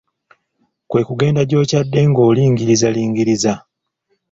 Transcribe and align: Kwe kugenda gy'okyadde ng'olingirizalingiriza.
Kwe 0.89 1.01
kugenda 1.09 1.41
gy'okyadde 1.49 1.99
ng'olingirizalingiriza. 2.09 3.53